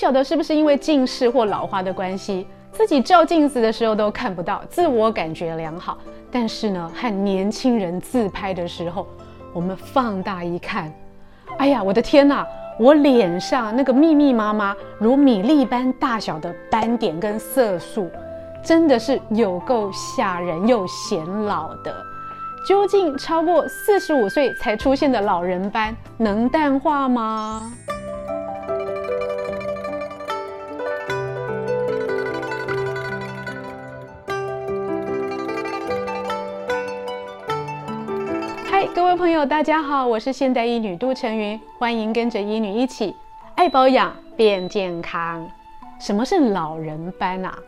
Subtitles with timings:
[0.00, 5.98] 晓得是不是因为近视或老花的关系，自己照镜子的时候都看不到，自我感觉良好。
[6.30, 9.08] 但是呢，和年轻人自拍的时候，
[9.52, 10.94] 我们放大一看，
[11.56, 12.46] 哎呀，我的天哪！
[12.78, 18.08] 我脸上那个密密麻麻如米粒般大小的斑点跟色素，
[18.62, 21.92] 真的是有够吓人又显老的。
[22.64, 27.72] 究竟超过四十五岁才出现的老人斑能淡化吗？
[38.70, 43.16] 嗨，各位朋友，大家好，我是现代医女杜成云，欢迎跟着医女一起
[43.54, 45.50] 爱保养变健康。
[45.98, 47.58] 什么是老人斑啊？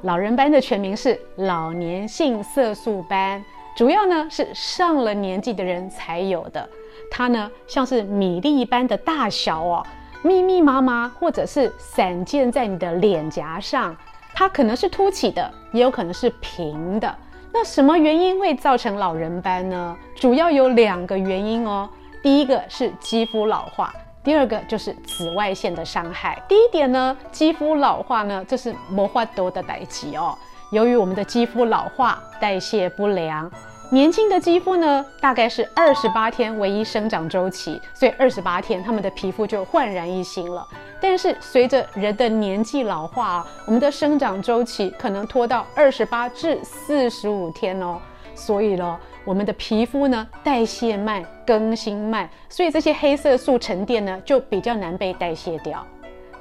[0.00, 3.44] 老人斑的全名是老年性色素斑，
[3.76, 6.66] 主要呢是上了年纪的人才有的。
[7.10, 9.86] 它呢像是米粒般的大小哦，
[10.22, 13.94] 密密麻麻，或者是散见在你的脸颊上。
[14.32, 17.14] 它可能是凸起的，也有可能是平的。
[17.52, 19.96] 那什么原因会造成老人斑呢？
[20.14, 21.88] 主要有两个原因哦。
[22.22, 26.40] 第一个是肌肤老化，第二个就是紫外线的伤害。
[26.48, 30.36] 第一点呢，肌肤老化呢，这是魔化多的代级哦。
[30.70, 33.50] 由于我们的肌肤老化，代谢不良。
[33.92, 40.64] 年轻的肌肤呢，大概是二十八天为一生长周期，所以二十八天他们的皮肤就焕然一新了。
[41.00, 47.98] 但是随着人的年纪老化啊，我们的生长周期可能拖到二十八至四十五天哦。
[48.32, 55.84] 所以呢，我们的皮肤呢，代谢慢，更新慢，所以这些黑色素沉淀呢就比较难被代谢掉。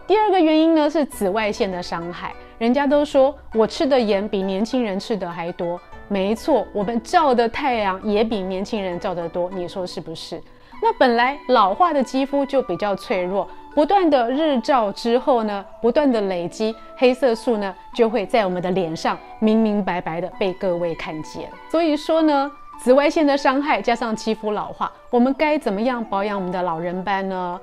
[0.05, 2.31] 第二个原因呢是紫外线的伤害。
[2.59, 5.79] 人家都说我吃的盐比年轻人吃的还多。
[6.09, 10.41] 没错，我们照的太阳也比年轻人照得多，你说是不是？
[10.81, 21.49] 那本来老化的肌肤就比较脆弱，不断的日照之后呢，不断的累积黑色素呢，就会在我们的脸上明明白白的被各位看见。
[21.69, 27.59] 所以说呢，紫外线的伤害加上肌肤老化，我们该怎么样保养我们的老人斑呢？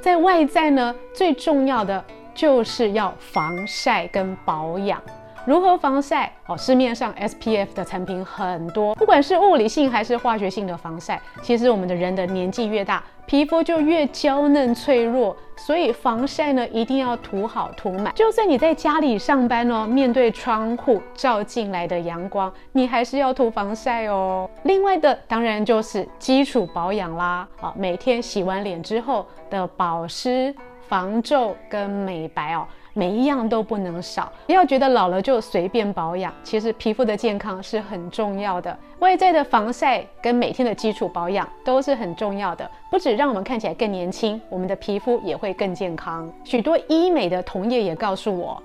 [0.00, 2.02] 在外在呢，最重要的
[2.34, 5.00] 就是要防晒跟保养。
[5.46, 6.32] 如何防晒？
[6.46, 11.20] 哦，市面上 SPF 的产品很多，不管是物理性还是化学性的防晒。
[11.42, 18.14] 其实我们的人的年纪越大，皮肤就越娇嫩脆弱，所以防晒呢一定要涂好涂满。
[18.14, 24.48] 就算你在家里上班哦，面对窗户照进来的阳光，你还是要涂防晒哦。
[24.62, 30.54] 另外的当然就是基础保养啦，啊，每天洗完脸之后的保湿、
[30.88, 32.66] 防皱跟美白哦。
[32.94, 36.32] 每一样都不能少，不要觉得老了就随便保养。
[36.44, 42.70] 其实皮肤的健康是很重要的，外在的防晒跟每天的基础保养都是很重要的。
[42.90, 46.30] 不止让我们看起来更年轻，我们的皮肤也会更健康。
[46.44, 48.62] 许多医美的同业也告诉我，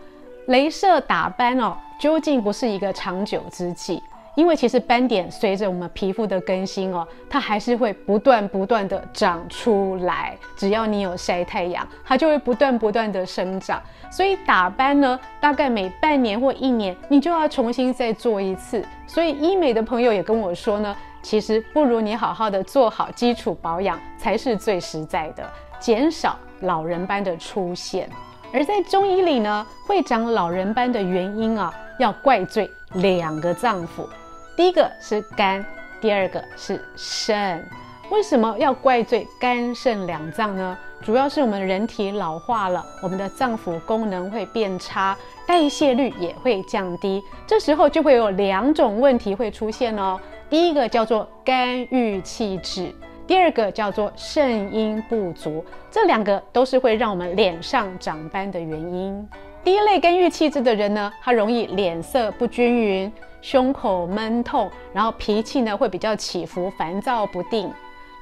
[0.48, 4.02] 镭射打斑哦，究竟不是一个长久之计。
[4.36, 10.38] 因为其实斑点随着我们皮肤的更新哦，它还是会不断不断的长出来。
[10.56, 13.82] 只要你有晒太阳，它就会不断不断的生长。
[14.12, 18.84] 所以打斑呢，大概每半年或一年，你就要重新再做一次。
[19.06, 25.48] 所以医美的朋友也跟我说呢，其实不如你好好的做好基础保养才是最实在的，
[25.80, 28.10] 减少老人斑的出现。
[28.52, 34.08] 而在中医里呢，会长老人斑的原因啊，要怪罪两个脏腑。
[34.56, 35.64] 第一个是肝，
[36.02, 37.64] 第二个是肾。
[38.10, 40.78] 为什么要怪罪肝肾两脏呢？
[41.02, 45.16] 主要是我们人体老化了，我们的脏腑功能会变差，
[45.48, 47.24] 代谢率也会降低。
[47.48, 50.20] 这时候就会有两种问题会出现哦。
[50.50, 52.94] 第一个叫做肝郁气滞，
[53.30, 55.64] 第二个叫做肾阴不足。
[55.92, 59.30] 这两个都是会让我们脸上长斑的原因。
[59.64, 63.14] 第一类肝郁气滞的人呢，他容易脸色不均匀。
[63.40, 67.72] 胸口闷痛，然后脾气呢会比较起伏、烦躁不定。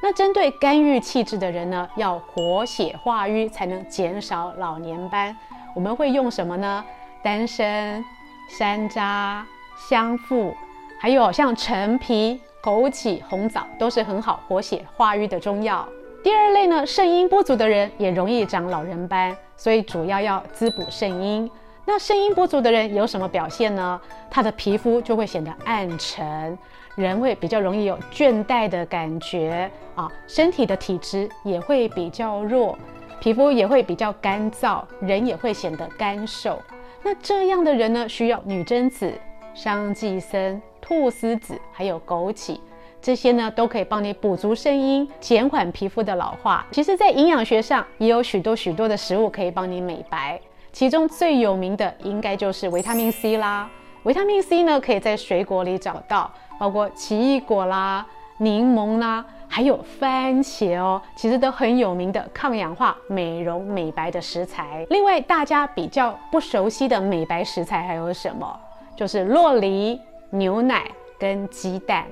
[0.04, 5.34] 那针对肝郁气滞的人呢，要活血化瘀才能减少老年斑。
[5.74, 6.84] 我们会用什么呢？
[7.24, 8.04] 丹参、
[8.50, 9.42] 山楂、
[9.90, 10.54] 香附，
[11.00, 15.88] 还有像陈皮、枸杞、红枣，都是很好活血化瘀的中药。
[16.22, 21.50] 第二类呢，肾阴不足的人也容易长老人斑，所以主要要滋补肾阴。
[21.86, 24.02] 那肾阴不足的人有什么表现呢？
[24.30, 26.58] 他的皮肤就会显得暗沉，
[26.96, 32.78] 人会比较容易有倦怠的感觉啊，身体的体质也会比较弱，
[33.22, 36.62] 皮肤也会比较干燥，人也会显得干瘦。
[37.02, 39.14] 那这样的人呢，需要女贞子、
[39.58, 42.60] 桑寄生、菟丝子还有枸杞
[43.02, 46.64] 这些呢都可以帮你补足声音，减缓皮肤的老化。
[46.72, 50.40] 其实，在营养学上也有许多许多的食物可以帮你美白，
[50.72, 53.68] 其中最有名的应该就是维他命 C 啦。
[54.04, 58.06] 维他命 C 呢可以在水果里找到，包括奇异果啦、
[58.38, 59.26] 柠檬啦。
[59.50, 64.86] 还有番茄哦，其实都很有名的抗氧化、美容、美白的食材。
[64.90, 68.60] 另外，大家比较不熟悉的美白食材还有什么？
[68.98, 70.02] 就是洛梨、
[70.32, 70.84] 牛奶
[71.18, 72.06] 跟鸡蛋。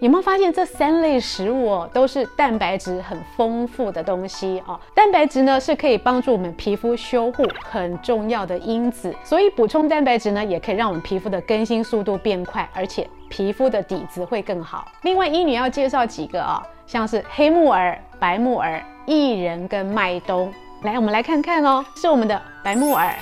[0.00, 4.80] 有没有发现这三类食物哦，都是蛋白质很丰富的东西哦？
[4.94, 14.90] 蛋白质呢是可以帮助我们皮肤修护很重要的因子，所以补充蛋白质呢，也可以让我们皮肤的更新速度变快，而且皮肤的底子会更好。
[15.02, 20.50] 另外，医女要介绍几个啊、哦，像是黑木耳、白木耳、薏仁跟麦冬。
[20.82, 23.14] 来，我们来看看哦，是我们的白木耳，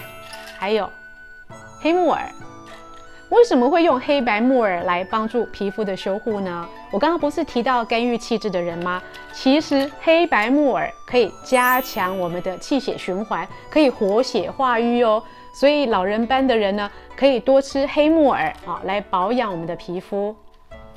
[0.56, 0.88] 还有
[1.81, 2.23] 黑木耳。
[3.31, 6.67] 为什么会用黑白木耳来帮助皮肤的修护呢？
[6.91, 9.03] 我刚刚不是提到肝郁气滞的人吗？
[9.35, 15.23] 其实黑白木耳可以加强我们的气血循环，可以活血化瘀哦。
[15.53, 20.35] 所以老人斑的人呢，可以多吃黑木耳啊，来保养我们的皮肤。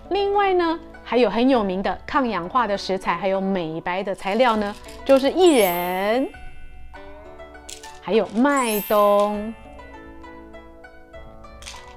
[0.09, 4.73] 另外呢，还有很有名的抗氧化的食材，还有美白的材料呢，
[5.03, 6.29] 就是薏仁，
[8.01, 9.53] 还有麦冬。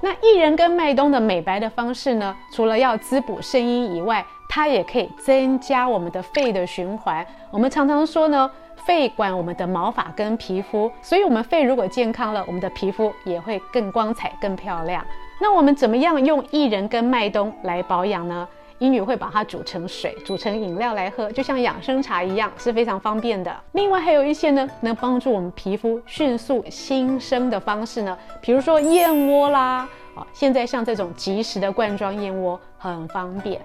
[0.05, 7.25] 那薏仁跟麦冬的美白的方式呢，除了要滋补声音以外，它也可以增加我们的肺的循环。
[7.49, 8.47] 我们常常说呢，
[8.85, 15.03] 肺管我们的毛发跟皮肤，所以我们肺如果健康了，我们的皮肤也会更光彩、更漂亮。
[15.41, 18.47] 那我们怎么样用薏仁跟麦冬来保养呢？
[18.79, 23.55] 医女会把它煮成水，煮成饮料来喝，就像养生茶一样，是非常方便的。
[23.71, 33.61] 另外还有一些呢，能帮助我们皮肤迅速新生的方式呢，比如说燕窝啦，啊，现在像这种即食的罐装燕窝很方便。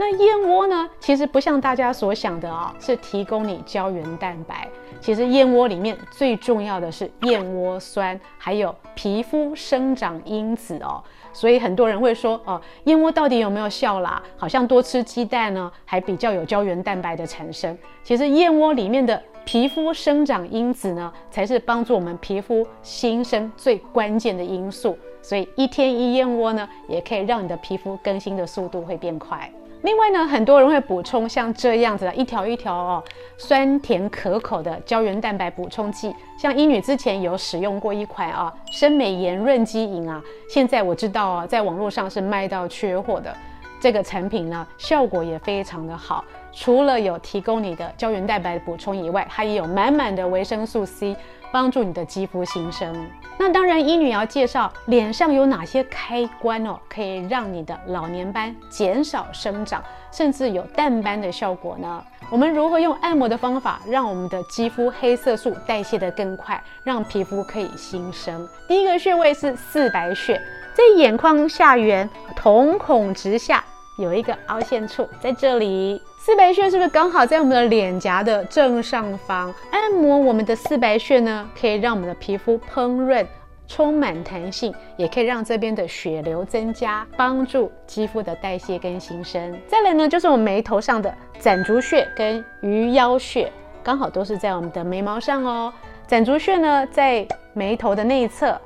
[0.00, 4.66] 那燕窝呢，其实不像大家所想的啊，是提供你胶原蛋白。
[4.98, 11.04] 其实燕窝里面最重要的是燕窝酸，还有皮肤生长因子哦。
[11.34, 14.22] 所以很多人会说哦，燕窝到底有没有效啦？
[14.38, 17.76] 好像多吃鸡蛋呢，还比较有胶原蛋白的产生。
[18.02, 24.96] 其实燕窝里面的皮肤生长因子呢，才是帮助我们皮肤新生最关键的因素。
[25.20, 29.52] 所以一天一燕窝呢，也可以让你的皮肤更新的速度会变快。
[29.82, 33.02] 另外呢，很多人会补充像这样子的一条一条哦，
[33.38, 36.14] 酸甜可口的胶原蛋白补充剂。
[36.38, 43.34] 像医女之前有使用过一款啊，深美颜润肌饮啊，现在我知道啊，在网络上是卖到缺货的。
[43.80, 46.22] 这个产品呢，效果也非常的好，
[46.52, 51.16] 除了有提供你的胶原蛋白补充以外，它也有满满的维生素 C。
[51.52, 52.94] 帮助你的肌肤新生。
[53.38, 59.82] 那当然，医女要介绍脸上有哪些开关哦，可以让你的老年斑减少生长，
[60.12, 62.04] 甚至有淡斑的效果呢？
[62.30, 68.46] 我们如何用按摩的方法，让我们的肌肤黑色素代谢得更快，让皮肤可以新生？
[68.68, 70.40] 第一个穴位是四白穴，
[70.74, 73.64] 在眼眶下缘，瞳孔直下。
[74.00, 79.52] 有一个凹陷处在这里，四白穴是不是刚好在我们的脸颊的正上方？
[79.70, 83.26] 按摩我们的四白穴呢，可以让我们的皮肤烹润、
[83.68, 89.54] 充满弹性，也可以让这边的血流增加，帮助肌肤的代谢跟新生。
[89.68, 93.52] 再来呢，就是我们眉头上的攒竹穴跟鱼腰穴，
[93.82, 95.70] 刚好都是在我们的眉毛上哦。
[96.06, 98.58] 攒竹穴呢，在眉头的内侧，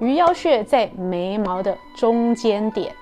[0.00, 2.92] 鱼腰穴在眉毛的中间点。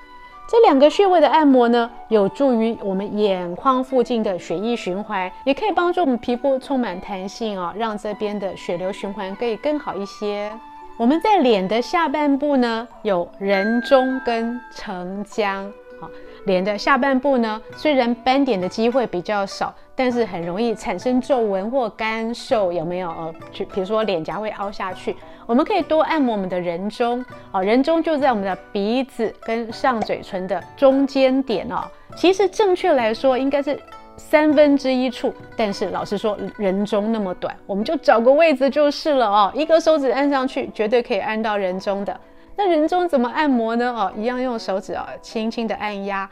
[0.50, 10.50] 这两个穴位的按摩呢，有助于我们眼眶附近的血液循环，也可以帮助我们皮肤充满弹性哦，让这边的血流循环可以更好一些。
[10.96, 15.70] 我们在脸的下半部呢，有人中跟承浆。
[16.00, 16.08] 好，
[16.48, 19.72] 脸的下半部呢，虽然斑点的机会比较少。
[20.00, 23.08] 但是很容易产生皱纹或干瘦，有没有？
[23.08, 31.82] 呃，就比如说脸颊会凹下去，我们可以多按摩我们的人中，哦，人中就在我们的鼻子跟上嘴唇的中间点哦。
[32.16, 33.76] 其实正确来说应该是
[34.16, 42.20] 三分之一处，但是老实说，人中那么短，我们就找个位置就是了哦，一个手指按上去，绝对可以按到人中的。
[42.58, 43.94] 那人中怎么按摩呢？
[43.96, 46.28] 哦，一样用手指啊，轻轻的按压，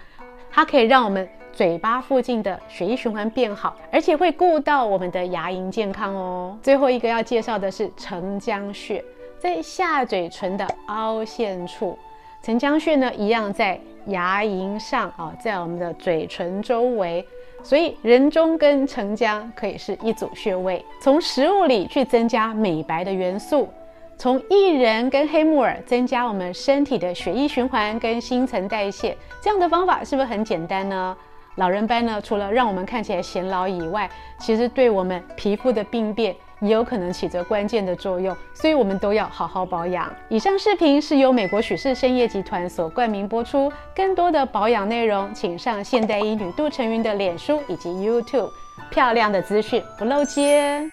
[0.50, 1.26] 它可以让我们。
[1.52, 6.58] 嘴巴附近的血液循环变好，而且会顾到我们的牙龈健康哦。
[6.62, 9.02] 最后一个要介绍的是承浆穴，
[9.38, 11.98] 在下嘴唇的凹陷处。
[12.42, 17.26] 承浆穴呢，一样在牙龈上啊，在我们的嘴唇周围。
[17.62, 20.84] 所以人中跟承浆可以是一组穴位。
[21.00, 23.66] 从食物里去增加美白的元素，
[24.18, 29.16] 从薏仁跟黑木耳增加我们身体的血液循环跟新陈代谢。
[29.42, 31.16] 这样的方法是不是很简单呢？
[31.56, 34.08] 老人斑呢，除了让我们看起来显老以外，
[34.38, 40.10] 其实对我们皮肤的病变也有可能起着关键的作用，所以我们都要好好保养。
[40.28, 48.50] 以上视频是由美国许氏参业集团所冠名播出，更多的保养内容，请上现代医女杜成云的脸书以及 YouTube，
[48.90, 50.90] 漂亮的资讯不漏接。